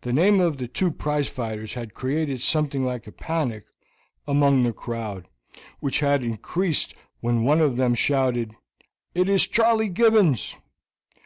[0.00, 3.66] The name of the two prize fighters had created something like a panic
[4.26, 5.28] among the crowd,
[5.80, 8.54] which had increased when one of them shouted,
[9.14, 10.56] "It is Charley Gibbons."